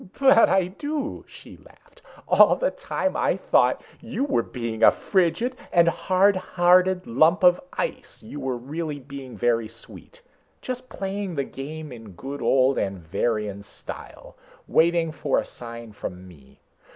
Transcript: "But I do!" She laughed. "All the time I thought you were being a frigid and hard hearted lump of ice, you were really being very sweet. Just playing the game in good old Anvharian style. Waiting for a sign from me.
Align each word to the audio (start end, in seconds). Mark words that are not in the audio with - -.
"But 0.19 0.49
I 0.49 0.65
do!" 0.65 1.23
She 1.27 1.57
laughed. 1.57 2.01
"All 2.27 2.55
the 2.55 2.71
time 2.71 3.15
I 3.15 3.37
thought 3.37 3.83
you 3.99 4.23
were 4.23 4.41
being 4.41 4.81
a 4.81 4.89
frigid 4.89 5.55
and 5.71 5.87
hard 5.87 6.35
hearted 6.35 7.05
lump 7.05 7.43
of 7.43 7.61
ice, 7.73 8.23
you 8.23 8.39
were 8.39 8.57
really 8.57 8.97
being 8.99 9.37
very 9.37 9.67
sweet. 9.67 10.23
Just 10.59 10.89
playing 10.89 11.35
the 11.35 11.43
game 11.43 11.91
in 11.91 12.13
good 12.13 12.41
old 12.41 12.79
Anvharian 12.79 13.61
style. 13.63 14.35
Waiting 14.67 15.11
for 15.11 15.37
a 15.37 15.45
sign 15.45 15.91
from 15.91 16.27
me. 16.27 16.61